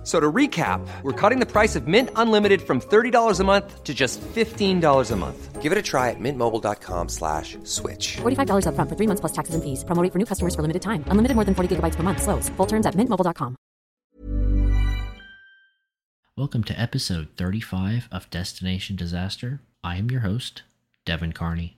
[0.00, 3.84] F- So to recap, we're cutting the price of Mint Unlimited from $30 a month
[3.84, 5.60] to just $15 a month.
[5.60, 8.16] Give it a try at mintmobile.com slash switch.
[8.22, 9.84] $45 upfront for three months plus taxes and fees.
[9.84, 11.04] Promo rate for new customers for limited time.
[11.08, 12.22] Unlimited more than 40 gigabytes per month.
[12.22, 12.48] Slows.
[12.56, 13.56] Full terms at mintmobile.com.
[16.34, 19.60] Welcome to episode 35 of Destination Disaster.
[19.84, 20.62] I am your host,
[21.04, 21.76] Devin Carney.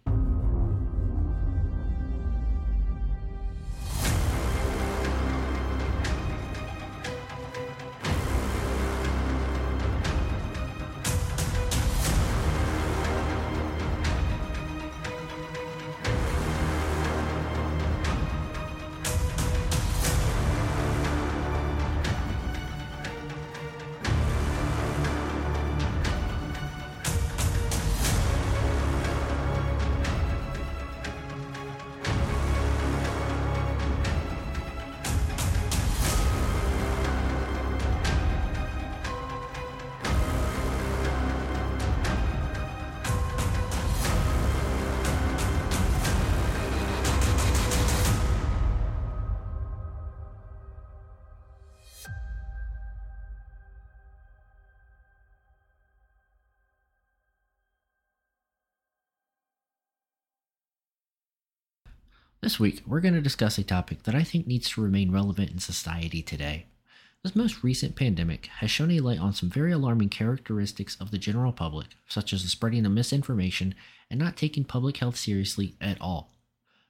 [62.43, 65.53] This week, we're going to discuss a topic that I think needs to remain relevant
[65.53, 66.67] in society today.
[67.23, 71.19] This most recent pandemic has shown a light on some very alarming characteristics of the
[71.19, 73.77] general public, such as the spreading of misinformation
[74.11, 76.33] and not taking public health seriously at all.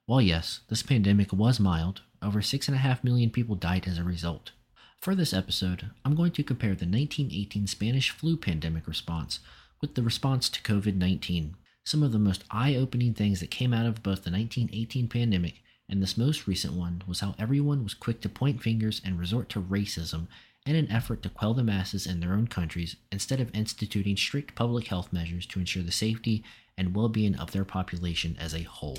[0.06, 4.52] While yes, this pandemic was mild, over 6.5 million people died as a result.
[5.00, 9.40] For this episode, I'm going to compare the 1918 Spanish flu pandemic response
[9.82, 11.56] with the response to COVID 19.
[11.84, 15.62] Some of the most eye opening things that came out of both the 1918 pandemic
[15.88, 19.48] and this most recent one was how everyone was quick to point fingers and resort
[19.50, 20.26] to racism
[20.64, 24.54] in an effort to quell the masses in their own countries instead of instituting strict
[24.54, 26.44] public health measures to ensure the safety
[26.78, 28.98] and well being of their population as a whole.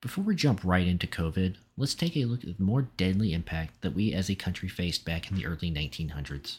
[0.00, 3.80] Before we jump right into COVID, let's take a look at the more deadly impact
[3.80, 6.58] that we as a country faced back in the early 1900s.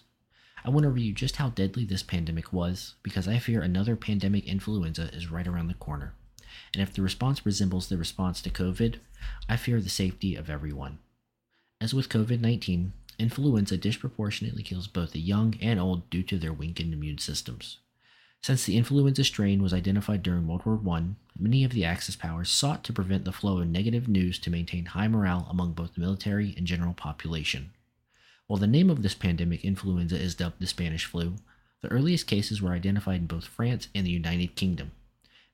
[0.65, 4.47] I want to review just how deadly this pandemic was because I fear another pandemic
[4.47, 6.15] influenza is right around the corner.
[6.73, 8.95] And if the response resembles the response to COVID,
[9.47, 10.97] I fear the safety of everyone.
[11.79, 16.51] As with COVID 19, influenza disproportionately kills both the young and old due to their
[16.51, 17.77] weakened immune systems.
[18.41, 21.03] Since the influenza strain was identified during World War I,
[21.37, 24.85] many of the Axis powers sought to prevent the flow of negative news to maintain
[24.85, 27.69] high morale among both the military and general population.
[28.47, 31.35] While the name of this pandemic influenza is dubbed the Spanish flu,
[31.81, 34.91] the earliest cases were identified in both France and the United Kingdom.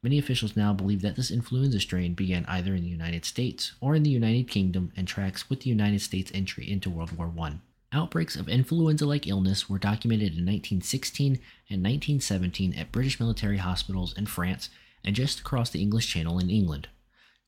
[0.03, 3.95] Many officials now believe that this influenza strain began either in the United States or
[3.95, 7.59] in the United Kingdom and tracks with the United States' entry into World War I.
[7.93, 11.33] Outbreaks of influenza like illness were documented in 1916
[11.69, 14.69] and 1917 at British military hospitals in France
[15.03, 16.87] and just across the English Channel in England.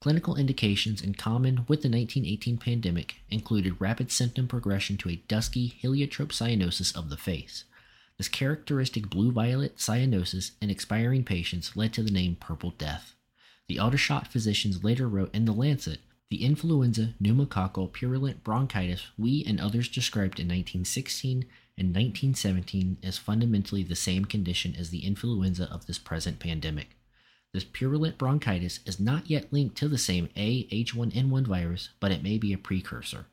[0.04, 5.68] Clinical indications in common with the 1918 pandemic included rapid symptom progression to a dusky
[5.68, 7.64] heliotrope cyanosis of the face.
[8.18, 13.16] This characteristic blue violet cyanosis in expiring patients led to the name Purple Death.
[13.70, 19.62] The Aldershot physicians later wrote in The Lancet the influenza pneumococcal purulent bronchitis we and
[19.62, 21.46] others described in 1916
[21.78, 26.98] and 1917 is fundamentally the same condition as the influenza of this present pandemic.
[27.54, 32.40] This purulent bronchitis is not yet linked to the same AH1N1 virus, but it may
[32.40, 33.28] be a precursor.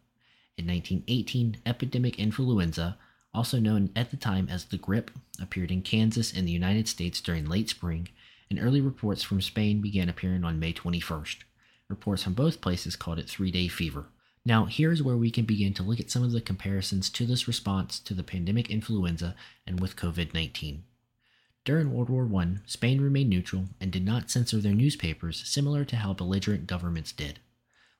[0.58, 2.98] In 1918, epidemic influenza,
[3.32, 5.10] also known at the time as the grip,
[5.40, 8.08] appeared in Kansas and the United States during late spring,
[8.50, 11.36] and early reports from Spain began appearing on May 21st.
[11.88, 14.08] Reports from both places called it three day fever.
[14.44, 17.48] Now, here's where we can begin to look at some of the comparisons to this
[17.48, 19.34] response to the pandemic influenza
[19.66, 20.84] and with COVID 19.
[21.64, 25.96] During World War I, Spain remained neutral and did not censor their newspapers, similar to
[25.96, 27.38] how belligerent governments did.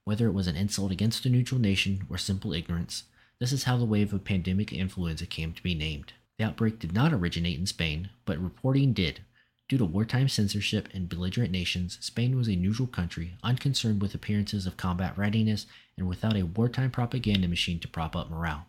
[0.05, 3.05] Whether it was an insult against a neutral nation or simple ignorance,
[3.39, 6.15] this is how the wave of pandemic influenza came to be named.
[6.39, 9.21] The outbreak did not originate in Spain, but reporting did.
[9.69, 14.67] Due to wartime censorship and belligerent nations, Spain was a neutral country, unconcerned with appearances
[14.67, 15.67] of combat readiness
[15.99, 18.67] and without a wartime propaganda machine to prop up morale.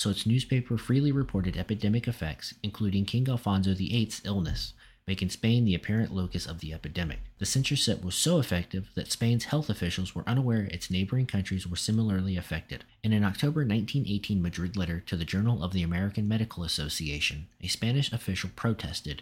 [0.00, 4.72] So its newspaper freely reported epidemic effects, including King Alfonso VIII's illness,
[5.06, 7.18] making Spain the apparent locus of the epidemic.
[7.36, 11.76] The censorship was so effective that Spain's health officials were unaware its neighboring countries were
[11.76, 12.84] similarly affected.
[13.04, 17.68] In an October 1918 Madrid letter to the Journal of the American Medical Association, a
[17.68, 19.20] Spanish official protested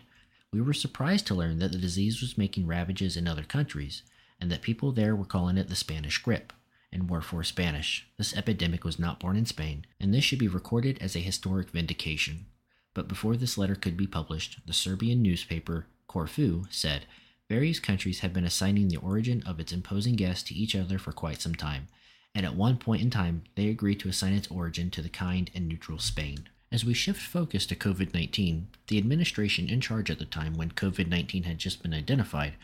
[0.53, 4.05] We were surprised to learn that the disease was making ravages in other countries,
[4.41, 6.53] and that people there were calling it the Spanish grippe
[6.93, 8.07] and were for Spanish.
[8.17, 11.71] This epidemic was not born in Spain, and this should be recorded as a historic
[11.71, 12.47] vindication.
[12.95, 17.05] But before this letter could be published, the Serbian newspaper Corfu said
[17.49, 21.13] various countries have been assigning the origin of its imposing guest to each other for
[21.13, 21.89] quite some time,
[22.35, 25.51] and at one point in time they agreed to assign its origin to the kind
[25.55, 26.49] and neutral Spain.
[26.71, 30.71] As we shift focus to COVID 19, the administration in charge at the time when
[30.71, 32.55] COVID 19 had just been identified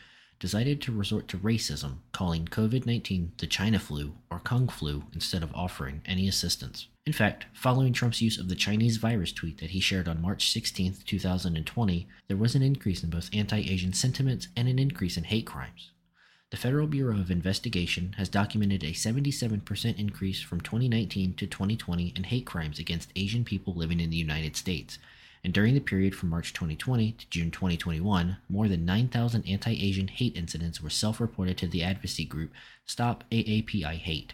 [0.44, 5.43] decided to resort to racism, calling COVID 19 the China flu or Kung flu instead
[5.43, 6.87] of offering any assistance.
[7.06, 10.52] In fact, following Trump's use of the Chinese virus tweet that he shared on March
[10.52, 15.25] 16, 2020, there was an increase in both anti Asian sentiments and an increase in
[15.25, 15.93] hate crimes.
[16.50, 22.25] The Federal Bureau of Investigation has documented a 77% increase from 2019 to 2020 in
[22.25, 24.99] hate crimes against Asian people living in the United States,
[25.44, 30.08] and during the period from March 2020 to June 2021, more than 9,000 anti Asian
[30.08, 32.50] hate incidents were self reported to the advocacy group
[32.87, 34.32] Stop AAPI Hate.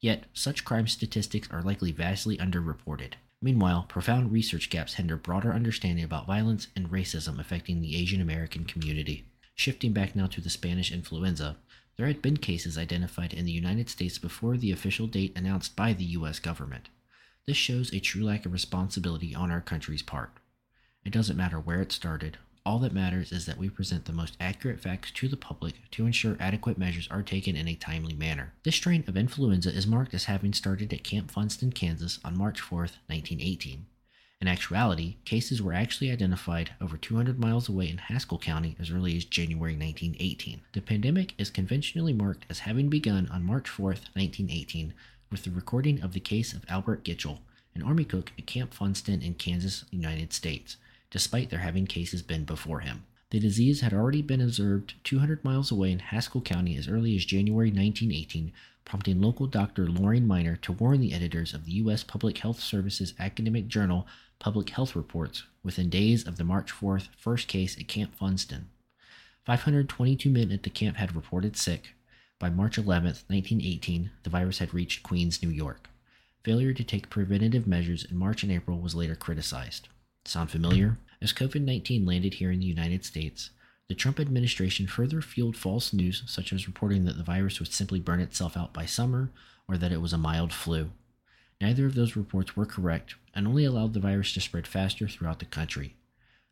[0.00, 3.14] Yet, such crime statistics are likely vastly underreported.
[3.42, 8.64] Meanwhile, profound research gaps hinder broader understanding about violence and racism affecting the Asian American
[8.64, 9.24] community.
[9.54, 11.56] Shifting back now to the Spanish influenza,
[11.96, 15.94] there had been cases identified in the United States before the official date announced by
[15.94, 16.88] the US government.
[17.46, 20.30] This shows a true lack of responsibility on our country's part.
[21.02, 22.36] It doesn't matter where it started.
[22.64, 26.04] All that matters is that we present the most accurate facts to the public to
[26.04, 28.52] ensure adequate measures are taken in a timely manner.
[28.64, 32.60] This strain of influenza is marked as having started at Camp Funston, Kansas on March
[32.60, 33.86] 4, 1918.
[34.42, 39.16] In actuality, cases were actually identified over 200 miles away in Haskell County as early
[39.16, 40.60] as January 1918.
[40.74, 44.92] The pandemic is conventionally marked as having begun on March 4, 1918,
[45.30, 47.38] with the recording of the case of Albert Gitchell,
[47.74, 50.76] an Army cook at Camp Funston in Kansas, United States
[51.10, 53.04] despite there having cases been before him.
[53.30, 57.24] The disease had already been observed 200 miles away in Haskell County as early as
[57.24, 58.52] January 1918,
[58.84, 62.02] prompting local doctor Loring Miner to warn the editors of the U.S.
[62.02, 64.06] Public Health Service's academic journal
[64.40, 68.68] Public Health Reports within days of the March 4th first case at Camp Funston.
[69.46, 71.94] 522 men at the camp had reported sick.
[72.38, 75.88] By March 11, 1918, the virus had reached Queens, New York.
[76.42, 79.88] Failure to take preventative measures in March and April was later criticized.
[80.24, 80.98] Sound familiar?
[81.22, 83.50] As COVID 19 landed here in the United States,
[83.88, 88.00] the Trump administration further fueled false news, such as reporting that the virus would simply
[88.00, 89.30] burn itself out by summer
[89.66, 90.90] or that it was a mild flu.
[91.60, 95.38] Neither of those reports were correct and only allowed the virus to spread faster throughout
[95.38, 95.96] the country.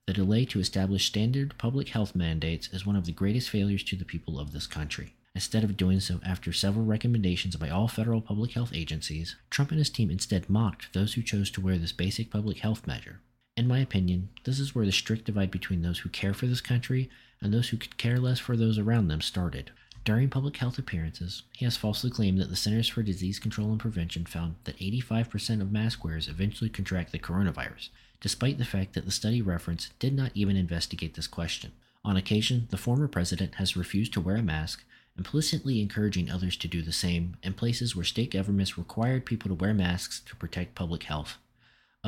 [0.06, 3.97] The delay to establish standard public health mandates is one of the greatest failures to
[3.97, 5.14] the people of this country.
[5.35, 9.79] Instead of doing so after several recommendations by all federal public health agencies, Trump and
[9.79, 13.21] his team instead mocked those who chose to wear this basic public health measure.
[13.59, 16.61] In my opinion, this is where the strict divide between those who care for this
[16.61, 17.11] country
[17.41, 19.73] and those who could care less for those around them started.
[20.05, 23.81] During public health appearances, he has falsely claimed that the Centers for Disease Control and
[23.81, 27.89] Prevention found that 85% of mask wearers eventually contract the coronavirus,
[28.21, 31.73] despite the fact that the study reference did not even investigate this question.
[32.05, 34.85] On occasion, the former president has refused to wear a mask,
[35.17, 39.55] implicitly encouraging others to do the same in places where state governments required people to
[39.55, 41.39] wear masks to protect public health.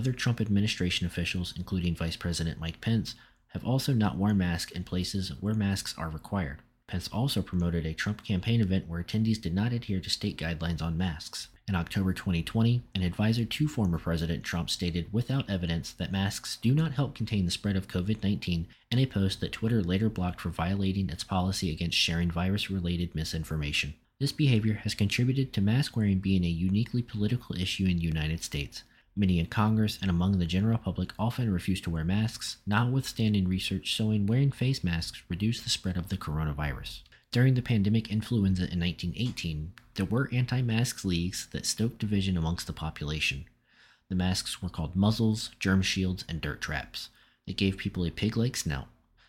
[0.01, 3.17] Other Trump administration officials, including Vice President Mike Pence,
[3.49, 6.63] have also not worn masks in places where masks are required.
[6.87, 10.81] Pence also promoted a Trump campaign event where attendees did not adhere to state guidelines
[10.81, 11.49] on masks.
[11.69, 16.75] In October 2020, an advisor to former President Trump stated without evidence that masks do
[16.75, 20.41] not help contain the spread of COVID 19 in a post that Twitter later blocked
[20.41, 23.93] for violating its policy against sharing virus related misinformation.
[24.19, 28.43] This behavior has contributed to mask wearing being a uniquely political issue in the United
[28.43, 28.83] States.
[29.17, 33.87] Many in Congress and among the general public often refuse to wear masks, notwithstanding research
[33.87, 37.01] showing wearing face masks reduced the spread of the coronavirus.
[37.33, 42.67] During the pandemic influenza in 1918, there were anti mask leagues that stoked division amongst
[42.67, 43.47] the population.
[44.09, 47.11] The masks were called muzzles, germ shields, and dirt traps.
[47.47, 48.89] They gave people a pig like snout.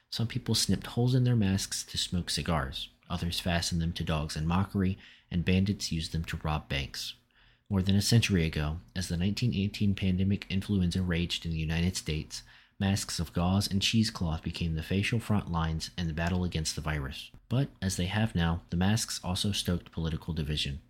[0.10, 4.36] Some people snipped holes in their masks to smoke cigars, others fastened them to dogs
[4.36, 4.98] in mockery,
[5.30, 7.14] and bandits used them to rob banks.
[7.72, 12.44] More than a century ago, as the 1918 pandemic influenza raged in the United States,
[12.78, 16.82] masks of gauze and cheesecloth became the facial front lines in the battle against the
[16.82, 17.32] virus.
[17.48, 20.82] But, as they have now, the masks also stoked political division.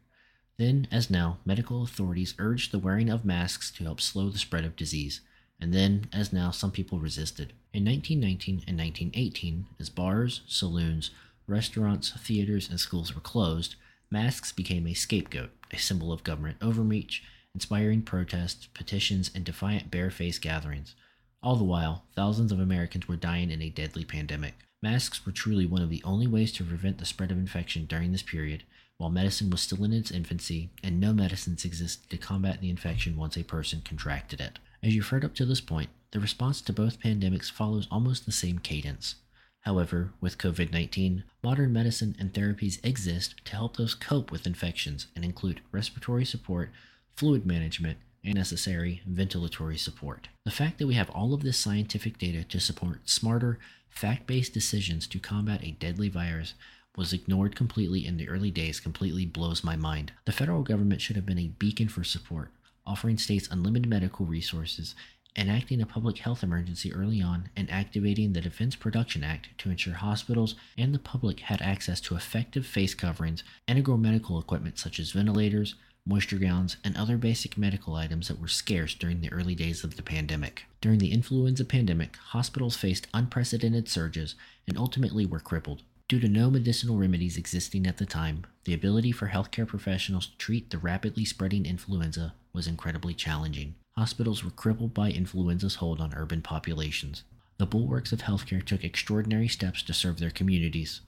[0.57, 4.65] Then, as now, medical authorities urged the wearing of masks to help slow the spread
[4.65, 5.21] of disease,
[5.59, 7.53] And then, as now, some people resisted.
[7.73, 11.11] In 1919 and 1918, as bars, saloons,
[11.45, 13.75] restaurants, theaters, and schools were closed,
[14.11, 17.23] masks became a scapegoat, a symbol of government overreach,
[17.55, 20.95] inspiring protests, petitions, and defiant barefaced gatherings.
[21.41, 24.53] All the while, thousands of Americans were dying in a deadly pandemic.
[24.83, 28.11] Masks were truly one of the only ways to prevent the spread of infection during
[28.11, 28.63] this period,
[28.97, 33.17] while medicine was still in its infancy and no medicines existed to combat the infection
[33.17, 34.59] once a person contracted it.
[34.83, 38.31] As you've heard up to this point, the response to both pandemics follows almost the
[38.31, 39.15] same cadence.
[39.61, 45.07] However, with COVID 19, modern medicine and therapies exist to help those cope with infections
[45.15, 46.71] and include respiratory support,
[47.15, 50.27] fluid management, and necessary ventilatory support.
[50.45, 54.53] The fact that we have all of this scientific data to support smarter, fact based
[54.53, 56.53] decisions to combat a deadly virus
[56.95, 60.11] was ignored completely in the early days completely blows my mind.
[60.25, 62.51] The federal government should have been a beacon for support,
[62.85, 64.93] offering states unlimited medical resources,
[65.37, 69.93] enacting a public health emergency early on, and activating the Defense Production Act to ensure
[69.93, 75.11] hospitals and the public had access to effective face coverings, integral medical equipment such as
[75.11, 79.83] ventilators, moisture gowns, and other basic medical items that were scarce during the early days
[79.83, 80.65] of the pandemic.
[80.81, 84.35] During the influenza pandemic, hospitals faced unprecedented surges
[84.67, 85.83] and ultimately were crippled.
[86.09, 90.37] Due to no medicinal remedies existing at the time, the ability for healthcare professionals to
[90.37, 93.75] treat the rapidly spreading influenza was incredibly challenging.
[93.97, 97.23] Hospitals were crippled by influenza's hold on urban populations.
[97.57, 101.01] The bulwarks of healthcare took extraordinary steps to serve their communities.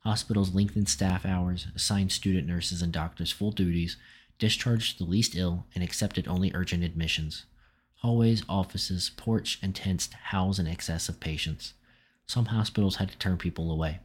[0.00, 3.96] Hospitals lengthened staff hours, assigned student nurses and doctors full duties,
[4.38, 7.44] discharged the least ill, and accepted only urgent admissions.
[7.96, 11.74] Hallways, offices, porch, and tents house an excess of patients.
[12.26, 14.00] Some hospitals had to turn people away.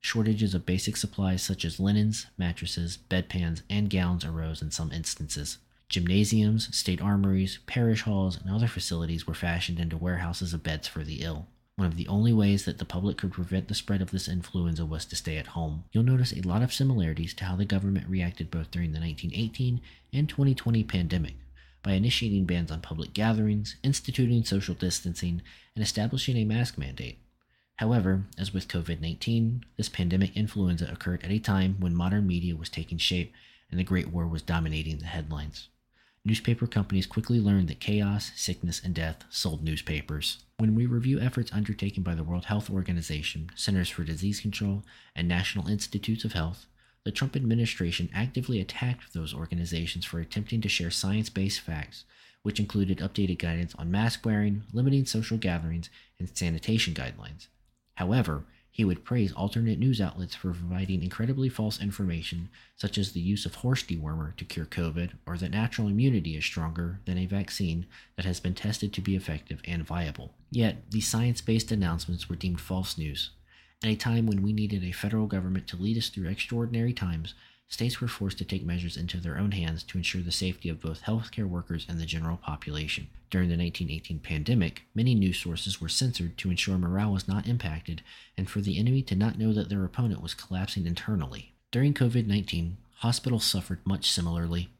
[0.00, 5.58] Shortages of basic supplies such as linens, mattresses, bedpans, and gowns arose in some instances.
[5.88, 11.02] Gymnasiums, state armories, parish halls, and other facilities were fashioned into warehouses of beds for
[11.02, 11.46] the ill.
[11.76, 14.84] One of the only ways that the public could prevent the spread of this influenza
[14.84, 15.84] was to stay at home.
[15.92, 19.80] You'll notice a lot of similarities to how the government reacted both during the 1918
[20.12, 21.36] and 2020 pandemic
[21.82, 25.40] by initiating bans on public gatherings, instituting social distancing,
[25.74, 27.18] and establishing a mask mandate.
[27.76, 32.56] However, as with COVID 19, this pandemic influenza occurred at a time when modern media
[32.56, 33.32] was taking shape
[33.70, 35.68] and the Great War was dominating the headlines.
[36.24, 40.44] Newspaper companies quickly learned that chaos, sickness, and death sold newspapers.
[40.58, 44.82] When we review efforts undertaken by the World Health Organization, Centers for Disease Control,
[45.14, 46.66] and National Institutes of Health,
[47.04, 52.04] the Trump administration actively attacked those organizations for attempting to share science based facts,
[52.42, 57.46] which included updated guidance on mask wearing, limiting social gatherings, and sanitation guidelines.
[57.94, 58.44] However,
[58.78, 63.44] he would praise alternate news outlets for providing incredibly false information, such as the use
[63.44, 67.86] of horse dewormer to cure COVID, or that natural immunity is stronger than a vaccine
[68.14, 70.32] that has been tested to be effective and viable.
[70.52, 73.30] Yet, these science based announcements were deemed false news.
[73.82, 77.34] At a time when we needed a federal government to lead us through extraordinary times,
[77.68, 80.80] states were forced to take measures into their own hands to ensure the safety of
[80.80, 83.08] both healthcare workers and the general population.
[83.30, 88.02] During the 1918 pandemic, many news sources were censored to ensure morale was not impacted
[88.36, 91.52] and for the enemy to not know that their opponent was collapsing internally.
[91.70, 94.70] During COVID 19, hospitals suffered much similarly.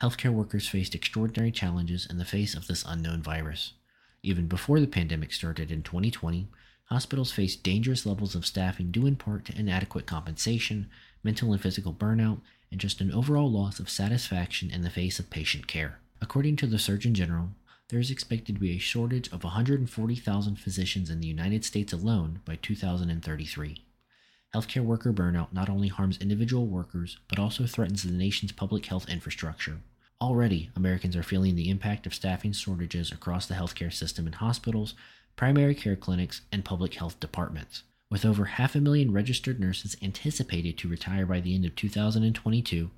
[0.00, 3.74] Healthcare workers faced extraordinary challenges in the face of this unknown virus.
[4.22, 6.48] Even before the pandemic started in 2020,
[6.92, 10.90] hospitals face dangerous levels of staffing due in part to inadequate compensation,
[11.24, 15.30] mental and physical burnout, and just an overall loss of satisfaction in the face of
[15.30, 16.00] patient care.
[16.20, 17.48] According to the Surgeon General,
[17.88, 22.40] there is expected to be a shortage of 140,000 physicians in the United States alone
[22.44, 23.82] by 2033.
[24.54, 29.08] Healthcare worker burnout not only harms individual workers, but also threatens the nation's public health
[29.08, 29.78] infrastructure.
[30.20, 34.94] Already, Americans are feeling the impact of staffing shortages across the healthcare system in hospitals,
[35.36, 37.82] primary care clinics, and public health departments.
[38.10, 42.90] With over half a million registered nurses anticipated to retire by the end of 2022,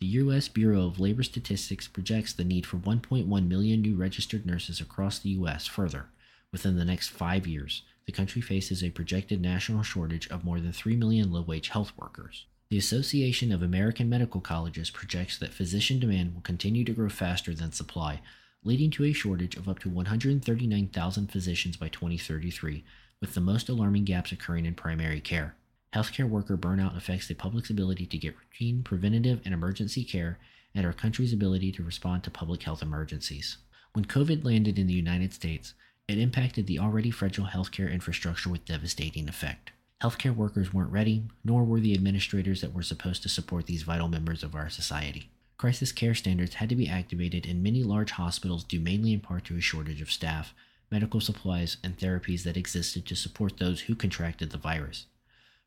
[0.00, 0.48] the U.S.
[0.48, 5.30] Bureau of Labor Statistics projects the need for 1.1 million new registered nurses across the
[5.30, 5.66] U.S.
[5.66, 6.06] further.
[6.52, 10.72] Within the next five years, the country faces a projected national shortage of more than
[10.72, 12.46] 3 million low wage health workers.
[12.70, 17.54] The Association of American Medical Colleges projects that physician demand will continue to grow faster
[17.54, 18.20] than supply,
[18.62, 22.84] leading to a shortage of up to 139,000 physicians by 2033,
[23.20, 25.54] with the most alarming gaps occurring in primary care.
[25.94, 30.38] Healthcare worker burnout affects the public's ability to get routine, preventative, and emergency care,
[30.74, 33.56] and our country's ability to respond to public health emergencies.
[33.92, 35.74] When COVID landed in the United States,
[36.06, 39.72] it impacted the already fragile healthcare infrastructure with devastating effect.
[40.02, 44.08] Healthcare workers weren't ready, nor were the administrators that were supposed to support these vital
[44.08, 45.30] members of our society.
[45.60, 49.44] Crisis care standards had to be activated in many large hospitals due mainly in part
[49.44, 50.54] to a shortage of staff,
[50.90, 55.04] medical supplies, and therapies that existed to support those who contracted the virus.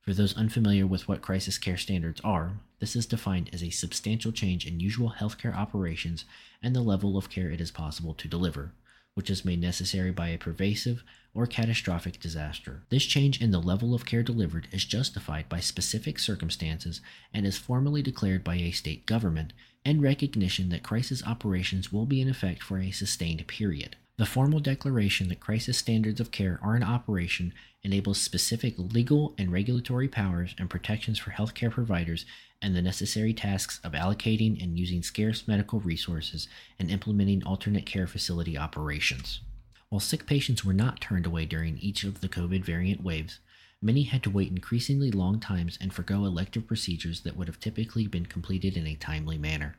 [0.01, 4.31] For those unfamiliar with what crisis care standards are, this is defined as a substantial
[4.31, 6.25] change in usual healthcare operations
[6.63, 8.71] and the level of care it is possible to deliver,
[9.15, 11.03] which is made necessary by a pervasive
[11.33, 12.83] or catastrophic disaster.
[12.89, 17.01] This change in the level of care delivered is justified by specific circumstances
[17.33, 19.53] and is formally declared by a state government
[19.85, 23.95] and recognition that crisis operations will be in effect for a sustained period.
[24.17, 27.51] The formal declaration that crisis standards of care are in operation
[27.81, 32.23] enables specific legal and regulatory powers and protections for healthcare providers
[32.61, 38.05] and the necessary tasks of allocating and using scarce medical resources and implementing alternate care
[38.05, 39.41] facility operations.
[39.89, 43.39] While sick patients were not turned away during each of the COVID variant waves,
[43.81, 48.05] many had to wait increasingly long times and forego elective procedures that would have typically
[48.05, 49.75] been completed in a timely manner.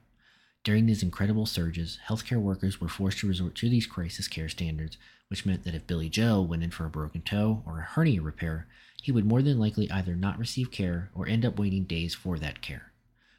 [0.65, 4.97] During these incredible surges, healthcare workers were forced to resort to these crisis care standards,
[5.29, 8.23] which meant that if Billy Joe went in for a broken toe or a hernia
[8.23, 8.67] repair,
[9.03, 12.39] he would more than likely either not receive care or end up waiting days for
[12.39, 12.93] that care.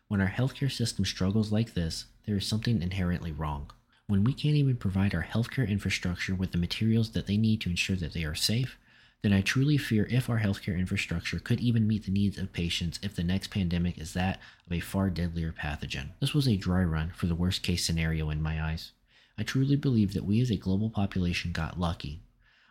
[0.08, 3.72] When our healthcare system struggles like this, there is something inherently wrong.
[4.06, 7.72] When we can't even provide our healthcare infrastructure with the materials that they need to
[7.72, 8.78] ensure that they are safe,
[9.26, 13.00] then I truly fear if our healthcare infrastructure could even meet the needs of patients
[13.02, 16.10] if the next pandemic is that of a far deadlier pathogen.
[16.20, 18.92] This was a dry run for the worst case scenario in my eyes.
[19.36, 22.22] I truly believe that we as a global population got lucky.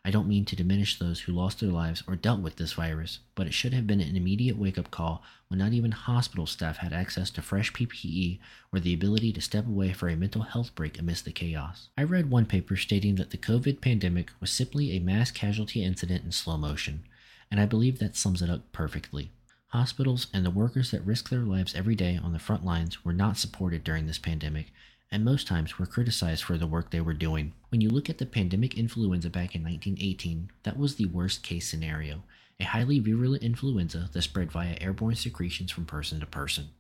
[0.07, 3.21] I don't mean to diminish those who lost their lives or dealt with this virus,
[3.35, 6.77] but it should have been an immediate wake up call when not even hospital staff
[6.77, 8.39] had access to fresh PPE
[8.71, 11.89] or the ability to step away for a mental health break amidst the chaos.
[11.97, 16.23] I read one paper stating that the COVID pandemic was simply a mass casualty incident
[16.23, 17.05] in slow motion,
[17.51, 19.33] and I believe that sums it up perfectly.
[19.69, 23.15] Hospitals and the workers that risk their lives every day on the front lines were
[23.15, 24.71] not supported during this pandemic,
[25.15, 27.53] and most times were criticized for the work they were doing.
[27.69, 31.69] When you look at the pandemic influenza back in 1918, that was the worst case
[31.69, 32.25] scenario
[32.59, 36.71] a highly virulent influenza that spread via airborne secretions from person to person.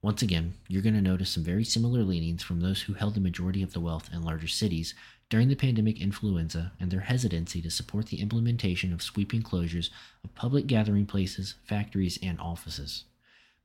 [0.00, 3.20] Once again, you're going to notice some very similar leanings from those who held the
[3.20, 4.94] majority of the wealth in larger cities
[5.28, 9.90] during the pandemic influenza and their hesitancy to support the implementation of sweeping closures
[10.24, 13.04] of public gathering places, factories, and offices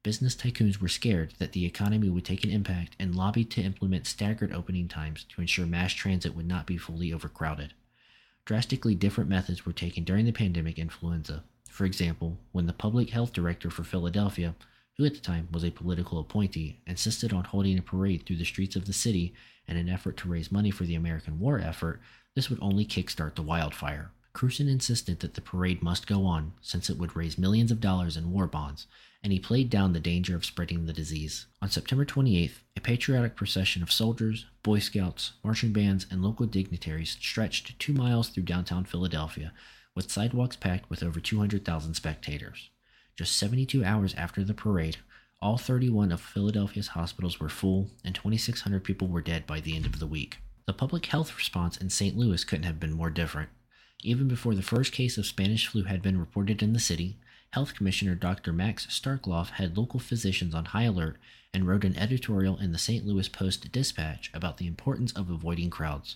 [0.03, 4.07] business tycoons were scared that the economy would take an impact and lobbied to implement
[4.07, 7.73] staggered opening times to ensure mass transit would not be fully overcrowded.
[8.45, 11.43] Drastically different methods were taken during the pandemic influenza.
[11.69, 14.55] For example, when the public health director for Philadelphia,
[14.97, 18.45] who at the time was a political appointee, insisted on holding a parade through the
[18.45, 19.33] streets of the city
[19.67, 22.01] in an effort to raise money for the American war effort,
[22.35, 24.11] this would only kickstart the wildfire.
[24.33, 28.15] Krusen insisted that the parade must go on, since it would raise millions of dollars
[28.15, 28.87] in war bonds,
[29.23, 31.47] and he played down the danger of spreading the disease.
[31.61, 37.17] On September 28th, a patriotic procession of soldiers, Boy Scouts, marching bands, and local dignitaries
[37.19, 39.53] stretched two miles through downtown Philadelphia,
[39.95, 42.69] with sidewalks packed with over 200,000 spectators.
[43.15, 44.97] Just 72 hours after the parade,
[45.41, 49.85] all 31 of Philadelphia's hospitals were full, and 2,600 people were dead by the end
[49.85, 50.37] of the week.
[50.67, 52.15] The public health response in St.
[52.15, 53.49] Louis couldn't have been more different.
[54.03, 57.17] Even before the first case of Spanish flu had been reported in the city,
[57.51, 58.51] Health Commissioner Dr.
[58.51, 61.17] Max Starkloff had local physicians on high alert
[61.53, 63.05] and wrote an editorial in the St.
[63.05, 66.15] Louis Post Dispatch about the importance of avoiding crowds.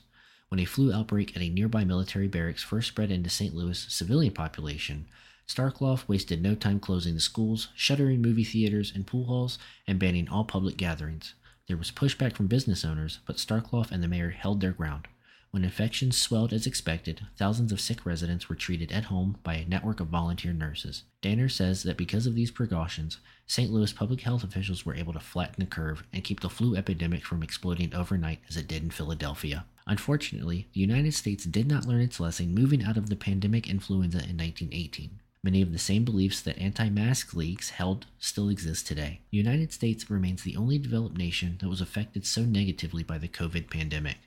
[0.50, 3.54] When a flu outbreak at a nearby military barracks first spread into St.
[3.54, 5.06] Louis' civilian population,
[5.48, 10.28] Starkloff wasted no time closing the schools, shuttering movie theaters and pool halls, and banning
[10.28, 11.36] all public gatherings.
[11.67, 15.08] There was pushback from business owners, but Starkloff and the mayor held their ground.
[15.56, 19.65] When infections swelled as expected, thousands of sick residents were treated at home by a
[19.65, 21.04] network of volunteer nurses.
[21.22, 23.72] Danner says that because of these precautions, St.
[23.72, 27.24] Louis public health officials were able to flatten the curve and keep the flu epidemic
[27.24, 29.63] from exploding overnight as it did in Philadelphia.
[29.88, 34.18] Unfortunately, the United States did not learn its lesson moving out of the pandemic influenza
[34.18, 35.22] in 1918.
[35.41, 39.22] Many of the same beliefs that anti mask leagues held still exist today.
[39.32, 43.30] The United States remains the only developed nation that was affected so negatively by the
[43.30, 44.18] COVID pandemic.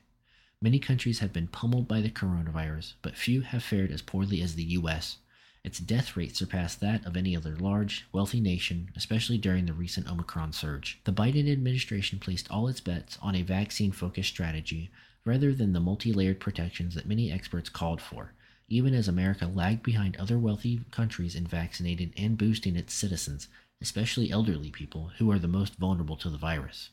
[0.61, 4.55] Many countries have been pummeled by the coronavirus, but few have fared as poorly as
[4.55, 5.19] the US.
[5.63, 10.09] Its death rate surpassed that of any other large, wealthy nation, especially during the recent
[10.09, 10.99] Omicron surge.
[11.05, 14.91] The Biden administration placed all its bets on a vaccine focused strategy
[15.23, 18.33] rather than the multi layered protections that many experts called for,
[18.67, 23.47] even as America lagged behind other wealthy countries in vaccinating and boosting its citizens,
[23.81, 26.89] especially elderly people who are the most vulnerable to the virus.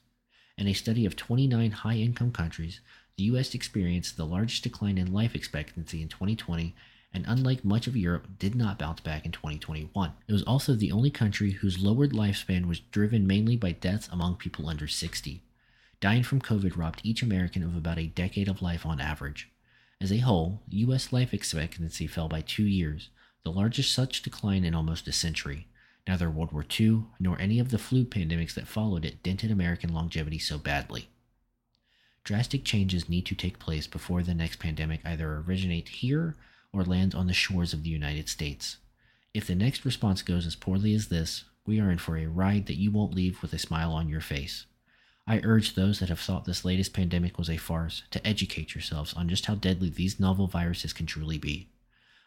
[0.58, 2.80] In a study of 29 high income countries,
[3.16, 6.74] the US experienced the largest decline in life expectancy in 2020
[7.16, 10.12] and unlike much of Europe, did not bounce back in 2021.
[10.28, 14.36] It was also the only country whose lowered lifespan was driven mainly by deaths among
[14.36, 15.42] people under 60.
[15.98, 19.50] Dying from COVID robbed each American of about a decade of life on average.
[19.98, 21.10] As a whole, U.S.
[21.10, 23.08] life expectancy fell by two years,
[23.44, 25.68] the largest such decline in almost a century.
[26.06, 29.94] Neither World War II nor any of the flu pandemics that followed it dented American
[29.94, 31.08] longevity so badly.
[32.26, 36.34] Drastic changes need to take place before the next pandemic either originates here
[36.72, 38.78] or lands on the shores of the United States.
[39.32, 42.66] If the next response goes as poorly as this, we are in for a ride
[42.66, 44.66] that you won't leave with a smile on your face.
[45.24, 49.14] I urge those that have thought this latest pandemic was a farce to educate yourselves
[49.14, 51.68] on just how deadly these novel viruses can truly be.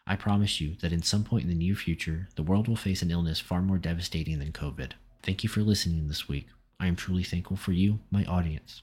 [0.06, 3.02] I promise you that in some point in the near future, the world will face
[3.02, 4.92] an illness far more devastating than COVID.
[5.22, 6.46] Thank you for listening this week.
[6.80, 8.80] I am truly thankful for you, my audience.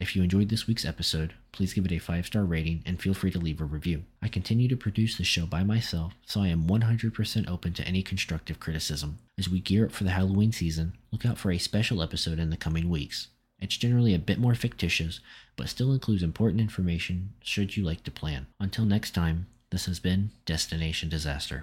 [0.00, 3.12] If you enjoyed this week's episode, please give it a 5 star rating and feel
[3.12, 4.04] free to leave a review.
[4.22, 8.02] I continue to produce this show by myself, so I am 100% open to any
[8.02, 9.18] constructive criticism.
[9.38, 12.48] As we gear up for the Halloween season, look out for a special episode in
[12.48, 13.28] the coming weeks.
[13.60, 15.20] It's generally a bit more fictitious,
[15.54, 18.46] but still includes important information should you like to plan.
[18.58, 21.62] Until next time, this has been Destination Disaster.